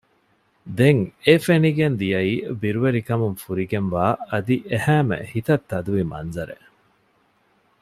[0.77, 6.67] ދެން އެ ފެނިގެން ދިޔައީ ބިރުވެރިކަމުން ފުރިގެންވާ އަދި އެހައިމެ ހިތަށް ތަދުވި މަންޒަރެއް